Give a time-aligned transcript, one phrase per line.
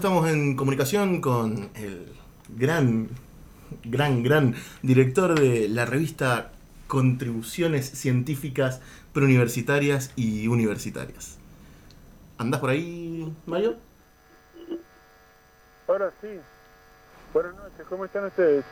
[0.00, 2.06] Estamos en comunicación con el
[2.56, 3.08] gran,
[3.82, 6.52] gran, gran director de la revista
[6.86, 8.80] Contribuciones Científicas
[9.12, 11.36] Preuniversitarias y Universitarias.
[12.38, 13.74] ¿Andás por ahí, Mario?
[15.88, 16.28] Ahora sí.
[17.34, 18.64] Buenas noches, ¿cómo están ustedes?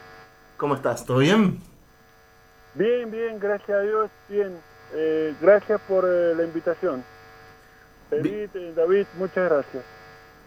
[0.56, 1.04] ¿Cómo estás?
[1.04, 1.58] ¿Todo bien?
[2.74, 4.61] Bien, bien, gracias a Dios, bien.
[4.95, 7.02] Eh, gracias por eh, la invitación.
[8.12, 9.95] David, eh, David, muchas gracias.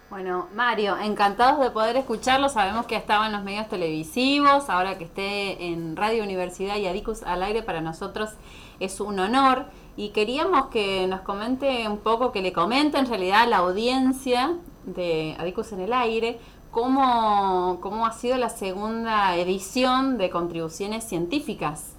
[0.09, 2.49] Bueno, Mario, encantados de poder escucharlo.
[2.49, 7.21] Sabemos que estaba en los medios televisivos, ahora que esté en Radio Universidad y Adicus
[7.21, 8.31] al aire para nosotros
[8.79, 9.65] es un honor.
[9.95, 14.57] Y queríamos que nos comente un poco, que le comente en realidad a la audiencia
[14.83, 16.39] de Adicus en el aire,
[16.71, 21.95] cómo, cómo ha sido la segunda edición de contribuciones científicas.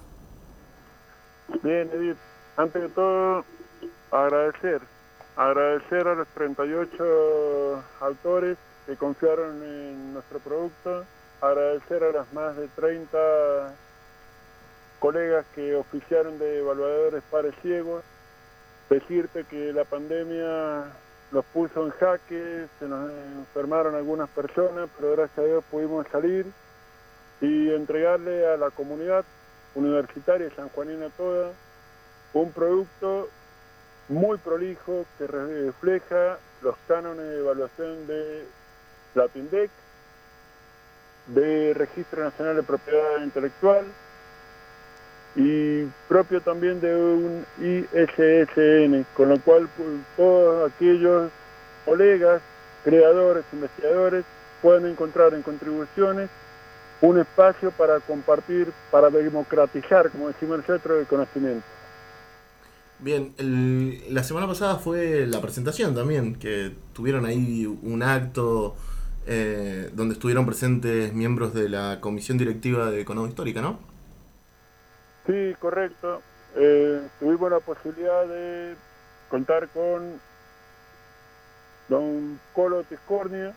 [1.63, 2.17] Bien, Edith,
[2.57, 3.45] antes de todo,
[4.11, 4.81] agradecer
[5.35, 11.05] Agradecer a los 38 autores que confiaron en nuestro producto,
[11.39, 13.73] agradecer a las más de 30
[14.99, 18.03] colegas que oficiaron de evaluadores pares ciegos,
[18.89, 20.83] decirte que la pandemia
[21.31, 26.45] nos puso en jaque, se nos enfermaron algunas personas, pero gracias a Dios pudimos salir
[27.39, 29.23] y entregarle a la comunidad
[29.75, 31.51] universitaria sanjuanina toda
[32.33, 33.29] un producto
[34.09, 38.45] muy prolijo que refleja los cánones de evaluación de
[39.15, 39.69] la PINDEC,
[41.27, 43.85] de Registro Nacional de Propiedad Intelectual
[45.35, 51.31] y propio también de un ISSN, con lo cual pues, todos aquellos
[51.85, 52.41] colegas,
[52.83, 54.25] creadores, investigadores
[54.61, 56.29] pueden encontrar en contribuciones
[57.01, 61.65] un espacio para compartir, para democratizar, como decimos el conocimiento.
[63.01, 63.33] Bien,
[64.09, 68.75] la semana pasada fue la presentación también, que tuvieron ahí un acto
[69.25, 73.79] eh, donde estuvieron presentes miembros de la Comisión Directiva de Economía Histórica, ¿no?
[75.25, 76.21] Sí, correcto.
[76.55, 78.75] Eh, tuvimos la posibilidad de
[79.31, 80.19] contar con
[81.89, 83.55] don Colo Tiscornia,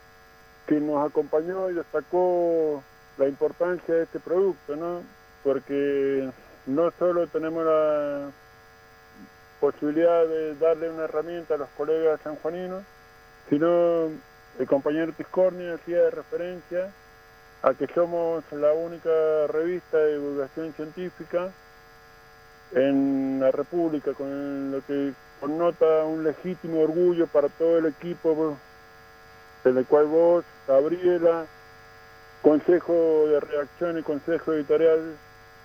[0.67, 2.83] que nos acompañó y destacó
[3.19, 5.03] la importancia de este producto, ¿no?
[5.43, 6.31] Porque
[6.67, 8.31] no solo tenemos la
[9.65, 12.83] posibilidad de darle una herramienta a los colegas sanjuaninos,
[13.49, 14.11] sino
[14.59, 16.91] el compañero Tiscornia hacía referencia
[17.63, 21.49] a que somos la única revista de divulgación científica
[22.75, 28.59] en la República, con lo que connota un legítimo orgullo para todo el equipo,
[29.65, 31.47] en el cual vos, Gabriela,
[32.43, 35.17] Consejo de Reacción y Consejo Editorial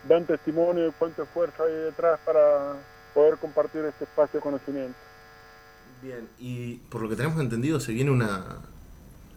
[0.07, 2.75] dan testimonio de cuánto esfuerzo hay detrás para
[3.13, 4.97] poder compartir este espacio de conocimiento.
[6.01, 8.57] Bien, y por lo que tenemos entendido se viene una,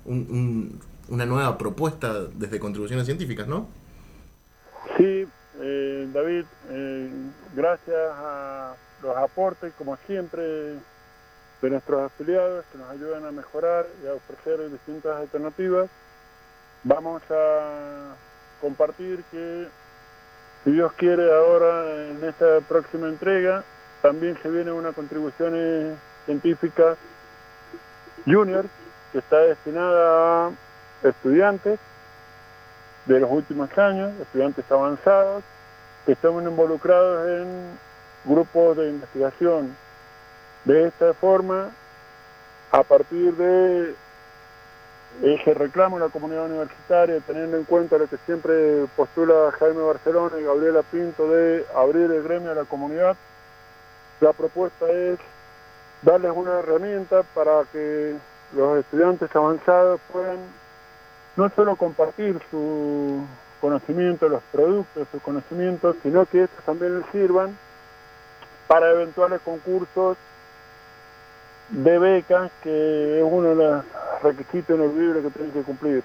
[0.05, 3.67] una nueva propuesta desde Contribuciones Científicas, ¿no?
[4.97, 5.27] Sí,
[5.61, 7.11] eh, David, eh,
[7.55, 14.07] gracias a los aportes, como siempre, de nuestros afiliados que nos ayudan a mejorar y
[14.07, 15.89] a ofrecer distintas alternativas,
[16.85, 18.15] vamos a
[18.61, 19.67] compartir que
[20.65, 23.65] si Dios quiere, ahora en esta próxima entrega
[24.01, 26.97] también se viene una contribución científica
[28.25, 28.67] junior
[29.11, 30.51] que está destinada a
[31.03, 31.79] estudiantes
[33.07, 35.43] de los últimos años, estudiantes avanzados,
[36.07, 37.79] que estamos involucrados en
[38.25, 39.77] grupos de investigación.
[40.65, 41.71] De esta forma,
[42.71, 43.95] a partir de
[45.21, 50.37] ese reclamo de la comunidad universitaria, teniendo en cuenta lo que siempre postula Jaime Barcelona
[50.41, 53.17] y Gabriela Pinto de abrir el gremio a la comunidad,
[54.21, 55.19] la propuesta es
[56.03, 58.15] darles una herramienta para que
[58.55, 60.39] los estudiantes avanzados puedan
[61.37, 63.25] no solo compartir su
[63.61, 67.57] conocimiento, los productos, sus conocimientos, sino que estos también les sirvan
[68.67, 70.17] para eventuales concursos
[71.71, 73.85] de becas, que es uno de los
[74.23, 76.05] requisitos inolvidables que tienen que cumplir.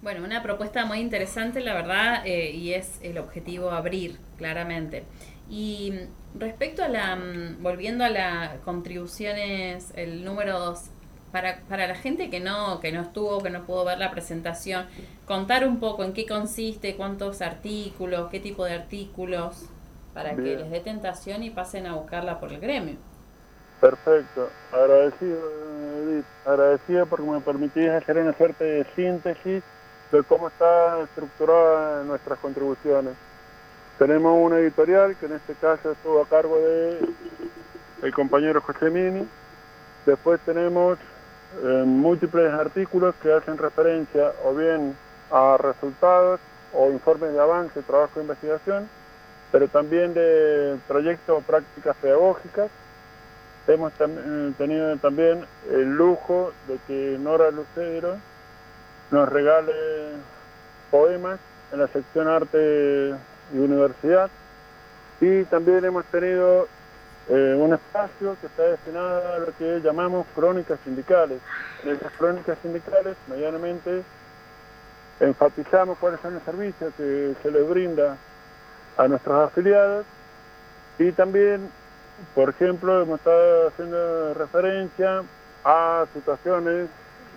[0.00, 5.04] Bueno, una propuesta muy interesante, la verdad, eh, y es el objetivo abrir, claramente.
[5.50, 5.92] Y
[6.34, 10.90] respecto a la, mm, volviendo a las contribuciones, el número dos,
[11.32, 14.86] para, para la gente que no, que no estuvo, que no pudo ver la presentación,
[15.26, 19.66] contar un poco en qué consiste, cuántos artículos, qué tipo de artículos
[20.14, 22.96] para que les dé tentación y pasen a buscarla por el gremio.
[23.80, 25.38] Perfecto, agradecido,
[26.02, 29.62] Edith, agradecido porque me permitís hacer una suerte de síntesis
[30.10, 33.14] de cómo está estructurada nuestras contribuciones.
[33.98, 36.98] Tenemos una editorial que en este caso estuvo a cargo de
[38.02, 39.28] el compañero José Mini,
[40.08, 40.98] Después tenemos
[41.62, 44.96] eh, múltiples artículos que hacen referencia o bien
[45.30, 46.40] a resultados
[46.72, 48.88] o informes de avance, trabajo de investigación,
[49.52, 52.70] pero también de proyectos o prácticas pedagógicas.
[53.68, 58.16] Hemos tenido también el lujo de que Nora Lucero
[59.10, 59.72] nos regale
[60.90, 61.38] poemas
[61.72, 63.14] en la sección arte
[63.52, 64.30] y universidad
[65.20, 66.66] y también hemos tenido
[67.28, 71.40] eh, un espacio que está destinado a lo que llamamos crónicas sindicales.
[71.84, 74.02] En esas crónicas sindicales, medianamente,
[75.20, 78.16] enfatizamos cuáles son los servicios que se les brinda
[78.96, 80.06] a nuestros afiliados
[80.98, 81.70] y también,
[82.34, 85.22] por ejemplo, hemos estado haciendo referencia
[85.64, 86.88] a situaciones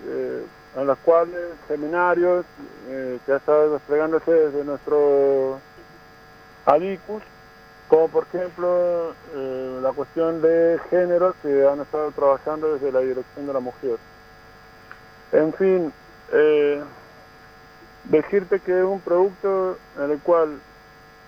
[0.06, 0.44] eh,
[0.76, 2.44] en las cuales seminarios
[2.88, 5.58] eh, que ha estado desplegándose desde nuestro
[6.66, 7.22] ADICUS
[7.92, 13.46] como por ejemplo eh, la cuestión de género que han estado trabajando desde la Dirección
[13.46, 13.98] de la Mujer.
[15.30, 15.92] En fin,
[16.32, 16.82] eh,
[18.04, 20.58] decirte que es un producto en el cual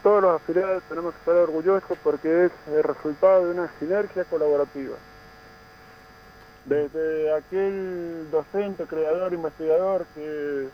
[0.04, 4.96] todos los afiliados tenemos que estar orgullosos porque es el resultado de una sinergia colaborativa.
[6.66, 10.68] Desde aquel docente, creador, investigador que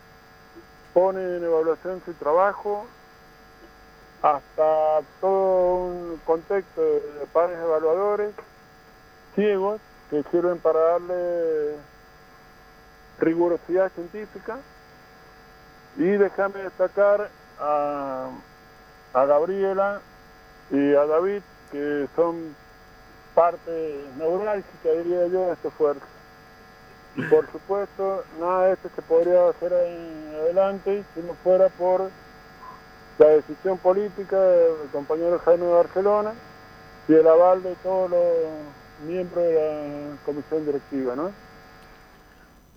[0.93, 2.87] pone en evaluación su trabajo
[4.21, 8.35] hasta todo un contexto de pares evaluadores
[9.37, 9.81] ciegos
[10.11, 11.77] que sirven para darle
[13.21, 14.59] rigurosidad científica
[15.97, 17.31] y déjame destacar
[17.61, 18.29] a,
[19.14, 20.00] a Gabriela
[20.70, 21.42] y a David
[21.72, 22.54] que son
[23.34, 26.06] parte neurálgica diría yo de este esfuerzo
[27.28, 32.10] por supuesto nada de esto se podría hacer en adelante si no fuera por
[33.18, 36.32] la decisión política del compañero Jaime de Barcelona
[37.08, 38.22] y el aval de todos los
[39.06, 41.30] miembros de la comisión directiva, ¿no?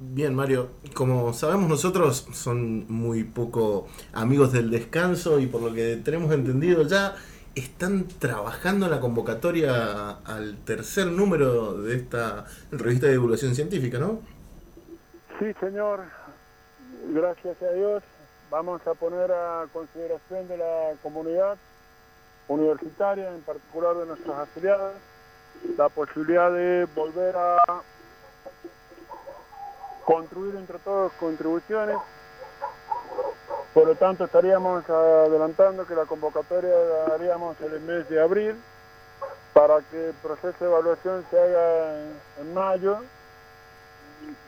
[0.05, 5.95] Bien, Mario, como sabemos nosotros son muy poco amigos del descanso y por lo que
[5.95, 7.15] tenemos entendido ya
[7.55, 14.19] están trabajando en la convocatoria al tercer número de esta revista de divulgación científica, ¿no?
[15.39, 16.01] Sí, señor.
[17.13, 18.03] Gracias a Dios
[18.51, 21.57] vamos a poner a consideración de la comunidad
[22.49, 24.93] universitaria, en particular de nuestros afiliados,
[25.77, 27.81] la posibilidad de volver a
[30.05, 31.97] construir entre todos contribuciones.
[33.73, 36.75] Por lo tanto, estaríamos adelantando que la convocatoria
[37.07, 38.55] la haríamos en el mes de abril
[39.53, 41.99] para que el proceso de evaluación se haga
[42.39, 42.99] en mayo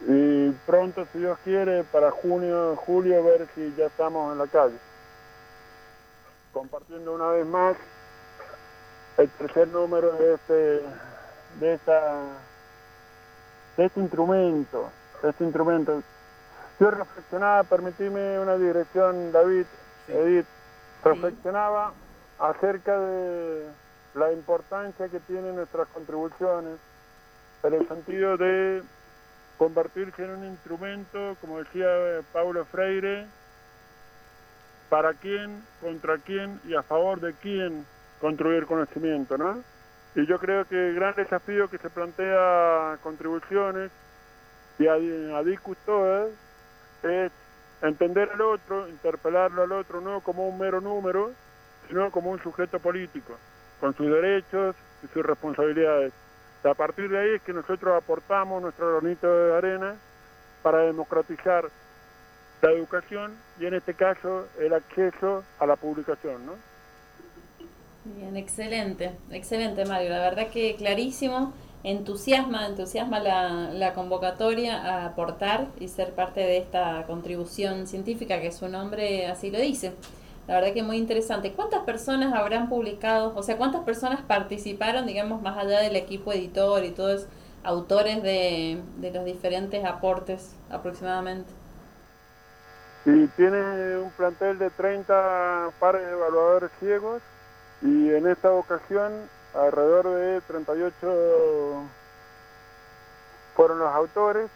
[0.07, 4.77] y pronto, si Dios quiere, para junio, julio, ver si ya estamos en la calle.
[6.53, 7.75] Compartiendo una vez más
[9.17, 10.81] el tercer número de este,
[11.59, 12.21] de esta,
[13.77, 14.89] de este instrumento,
[15.29, 16.01] este instrumento.
[16.79, 19.65] Yo reflexionaba, permitime una dirección, David,
[20.07, 20.45] Edith,
[21.03, 21.93] reflexionaba
[22.39, 23.65] acerca de
[24.15, 26.77] la importancia que tienen nuestras contribuciones
[27.63, 28.83] en el sentido de
[29.57, 31.87] convertirse en un instrumento, como decía
[32.33, 33.25] Paulo Freire,
[34.89, 37.85] para quién, contra quién y a favor de quién
[38.19, 39.61] construir conocimiento, ¿no?
[40.15, 43.91] Y yo creo que el gran desafío que se plantea contribuciones
[44.79, 46.29] y a, a discus todas
[47.03, 47.31] es
[47.81, 51.31] entender al otro, interpelarlo al otro no como un mero número,
[51.87, 53.33] sino como un sujeto político,
[53.79, 56.13] con sus derechos y sus responsabilidades.
[56.63, 59.95] A partir de ahí es que nosotros aportamos nuestro granito de arena
[60.63, 61.69] para democratizar
[62.61, 66.53] la educación y en este caso el acceso a la publicación, ¿no?
[68.05, 71.53] Bien, excelente, excelente Mario, la verdad que clarísimo,
[71.85, 78.51] entusiasma, entusiasma la, la convocatoria a aportar y ser parte de esta contribución científica que
[78.51, 79.93] su nombre así lo dice.
[80.47, 81.53] La verdad que muy interesante.
[81.53, 83.33] ¿Cuántas personas habrán publicado?
[83.35, 87.27] O sea, ¿cuántas personas participaron, digamos, más allá del equipo editor y todos
[87.63, 91.51] autores de, los diferentes aportes aproximadamente?
[93.05, 97.21] Y tiene un plantel de 30 pares de evaluadores ciegos
[97.81, 99.11] y en esta ocasión
[99.55, 101.83] alrededor de 38
[103.55, 104.49] fueron los autores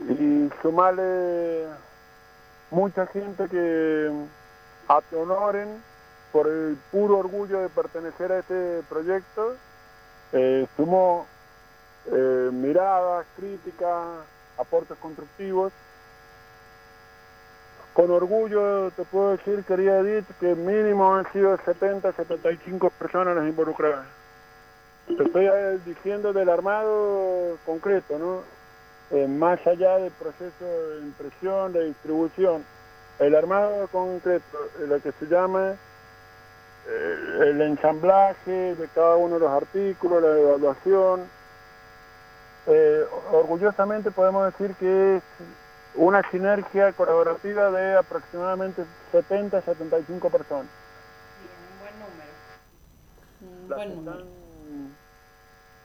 [0.00, 1.66] y sumarle
[2.70, 4.10] mucha gente que
[5.12, 5.82] honoren
[6.32, 9.56] por el puro orgullo de pertenecer a este proyecto.
[10.32, 11.26] Eh, sumó
[12.12, 14.04] eh, miradas, críticas,
[14.58, 15.72] aportes constructivos.
[17.96, 23.46] Con orgullo te puedo decir, quería Edith, que mínimo han sido 70, 75 personas las
[23.46, 24.04] involucradas.
[25.06, 28.42] te estoy eh, diciendo del armado concreto, ¿no?
[29.16, 32.66] Eh, más allá del proceso de impresión, de distribución.
[33.18, 35.74] El armado concreto, lo que se llama
[37.40, 41.22] el ensamblaje de cada uno de los artículos, la evaluación.
[43.32, 45.22] orgullosamente podemos decir que es
[45.96, 50.66] una sinergia colaborativa de aproximadamente 70-75 personas.
[51.70, 52.30] un buen número.
[53.40, 54.26] Un buen número.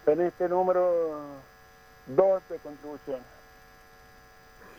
[0.08, 1.20] En este número
[2.08, 3.20] 2 de contribución.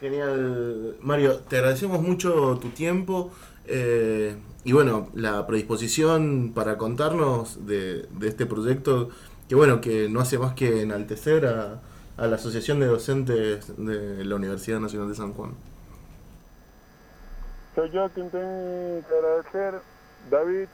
[0.01, 3.31] Genial, Mario, te agradecemos mucho tu tiempo
[3.67, 9.11] eh, y bueno, la predisposición para contarnos de, de este proyecto
[9.49, 11.81] que bueno, que no hace más que enaltecer a,
[12.16, 15.52] a la Asociación de Docentes de la Universidad Nacional de San Juan.
[17.75, 19.81] Soy yo quien tengo que agradecer,
[20.31, 20.69] David,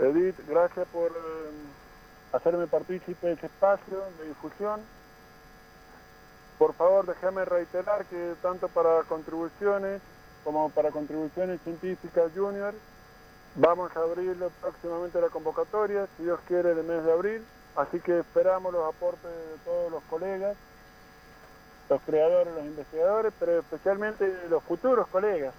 [0.00, 1.50] Edith, gracias por eh,
[2.32, 4.80] hacerme partícipe de este espacio de difusión.
[6.58, 10.00] Por favor, déjame reiterar que tanto para contribuciones
[10.44, 12.72] como para contribuciones científicas junior,
[13.56, 17.44] vamos a abrir próximamente la convocatoria, si Dios quiere, el mes de abril.
[17.76, 20.56] Así que esperamos los aportes de todos los colegas
[21.90, 25.52] los creadores, los investigadores, pero especialmente los futuros colegas,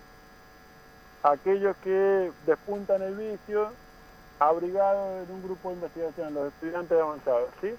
[1.23, 3.67] aquellos que despuntan el vicio,
[4.39, 7.75] abrigados en un grupo de investigación, los estudiantes avanzados, ¿sí?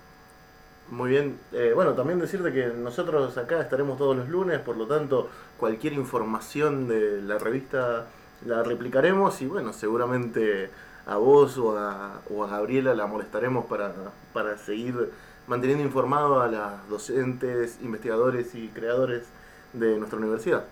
[0.91, 1.41] Muy bien.
[1.53, 5.95] Eh, bueno, también decirte que nosotros acá estaremos todos los lunes, por lo tanto, cualquier
[5.95, 8.07] información de la revista
[8.45, 10.69] la replicaremos y bueno, seguramente
[11.07, 13.93] a vos o a, o a Gabriela la molestaremos para,
[14.33, 15.11] para seguir
[15.47, 19.25] manteniendo informado a las docentes, investigadores y creadores
[19.73, 20.65] de nuestra universidad.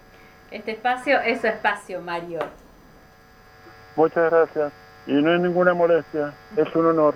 [0.51, 2.41] Este espacio es su espacio, Mario.
[3.97, 4.73] Muchas gracias.
[5.07, 7.15] Y no es ninguna molestia, es un honor.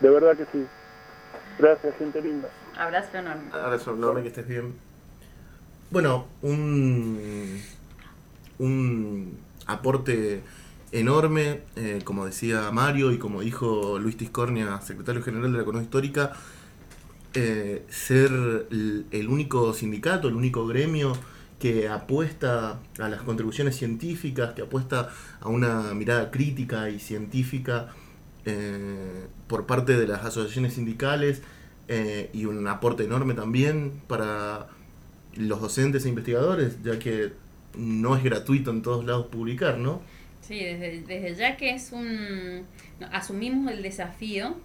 [0.00, 0.66] De verdad que sí.
[1.58, 2.48] Gracias, gente linda.
[2.78, 3.44] Abrazo enorme.
[3.52, 4.74] Abrazo enorme, que estés bien.
[5.90, 7.62] Bueno, un,
[8.58, 10.42] un aporte
[10.92, 15.84] enorme, eh, como decía Mario y como dijo Luis Tiscornia, secretario general de la Economía
[15.84, 16.32] Histórica,
[17.38, 21.12] eh, ser el, único sindicato, el único gremio
[21.58, 27.88] que apuesta a las contribuciones científicas, que apuesta a una mirada crítica y científica
[28.46, 31.42] eh, por parte de las asociaciones sindicales
[31.88, 34.68] eh, y un aporte enorme también para
[35.34, 37.32] los docentes e investigadores, ya que
[37.76, 40.00] no es gratuito en todos lados publicar, ¿no?
[40.40, 42.64] Sí, desde, desde ya que es un...
[43.12, 44.56] asumimos el desafío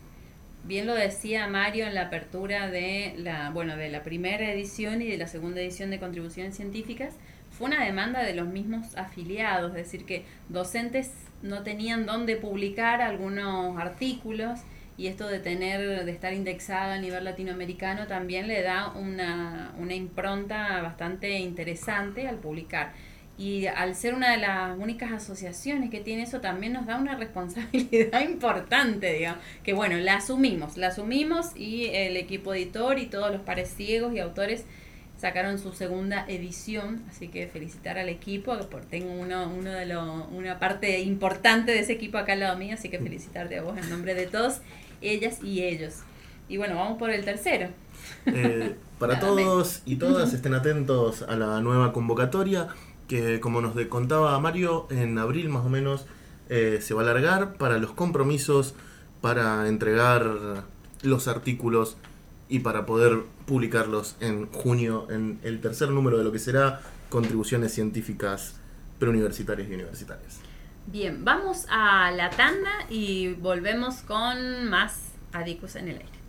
[0.63, 5.07] bien lo decía Mario en la apertura de la, bueno, de la primera edición y
[5.07, 7.15] de la segunda edición de contribuciones científicas,
[7.49, 13.01] fue una demanda de los mismos afiliados, es decir, que docentes no tenían dónde publicar
[13.01, 14.59] algunos artículos
[14.97, 19.95] y esto de tener, de estar indexado a nivel latinoamericano también le da una, una
[19.95, 22.93] impronta bastante interesante al publicar.
[23.41, 27.15] Y al ser una de las únicas asociaciones que tiene eso, también nos da una
[27.17, 29.41] responsabilidad importante, digamos.
[29.63, 34.13] Que bueno, la asumimos, la asumimos y el equipo editor y todos los pares ciegos
[34.13, 34.65] y autores
[35.17, 40.25] sacaron su segunda edición, así que felicitar al equipo, porque tengo uno, uno de lo,
[40.25, 43.75] una parte importante de ese equipo acá al lado mío, así que felicitarte a vos
[43.75, 44.61] en nombre de todos,
[45.01, 45.95] ellas y ellos.
[46.47, 47.69] Y bueno, vamos por el tercero.
[48.27, 52.67] Eh, para todos y todas estén atentos a la nueva convocatoria
[53.11, 56.05] que como nos contaba Mario, en abril más o menos
[56.47, 58.73] eh, se va a alargar para los compromisos,
[59.19, 60.63] para entregar
[61.01, 61.97] los artículos
[62.47, 67.73] y para poder publicarlos en junio en el tercer número de lo que será contribuciones
[67.73, 68.55] científicas
[68.97, 70.39] preuniversitarias y universitarias.
[70.87, 76.20] Bien, vamos a la tanda y volvemos con más Adicus en el aire.